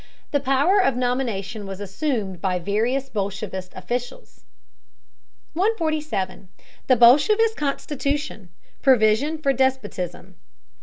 The 0.31 0.39
power 0.39 0.79
of 0.81 0.95
nomination 0.95 1.67
was 1.67 1.79
assumed 1.79 2.41
by 2.41 2.57
various 2.57 3.07
bolshevist 3.07 3.71
officials. 3.75 4.45
147. 5.53 6.49
THE 6.87 6.95
BOLSHEVIST 6.95 7.55
CONSTITUTION: 7.55 8.49
PROVISION 8.81 9.37
FOR 9.43 9.51
A 9.51 9.53
DESPOTISM. 9.53 10.37